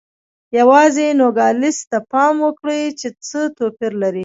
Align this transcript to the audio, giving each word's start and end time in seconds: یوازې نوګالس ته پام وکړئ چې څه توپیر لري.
یوازې 0.59 1.07
نوګالس 1.19 1.77
ته 1.89 1.97
پام 2.11 2.35
وکړئ 2.45 2.81
چې 2.99 3.07
څه 3.27 3.39
توپیر 3.57 3.93
لري. 4.03 4.19